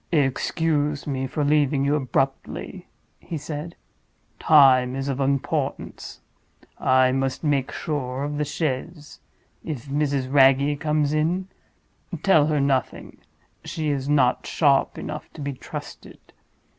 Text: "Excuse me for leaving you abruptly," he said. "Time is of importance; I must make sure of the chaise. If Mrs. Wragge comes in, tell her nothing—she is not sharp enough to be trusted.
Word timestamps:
"Excuse 0.11 1.05
me 1.05 1.27
for 1.27 1.43
leaving 1.43 1.85
you 1.85 1.93
abruptly," 1.93 2.87
he 3.19 3.37
said. 3.37 3.75
"Time 4.39 4.95
is 4.95 5.07
of 5.07 5.19
importance; 5.19 6.21
I 6.79 7.11
must 7.11 7.43
make 7.43 7.71
sure 7.71 8.23
of 8.23 8.39
the 8.39 8.43
chaise. 8.43 9.19
If 9.63 9.85
Mrs. 9.85 10.27
Wragge 10.33 10.79
comes 10.79 11.13
in, 11.13 11.49
tell 12.23 12.47
her 12.47 12.59
nothing—she 12.59 13.89
is 13.91 14.09
not 14.09 14.47
sharp 14.47 14.97
enough 14.97 15.31
to 15.33 15.41
be 15.41 15.53
trusted. 15.53 16.17